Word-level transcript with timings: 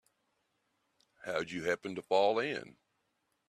How'd 1.25 1.51
you 1.51 1.65
happen 1.65 1.93
to 1.93 2.01
fall 2.01 2.39
in? 2.39 2.75